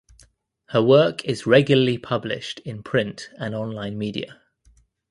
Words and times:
Her 0.69 0.81
work 0.81 1.23
is 1.25 1.45
regularly 1.45 1.99
published 1.99 2.57
in 2.61 2.81
print 2.81 3.29
and 3.37 3.53
online 3.53 3.99
media. 3.99 4.41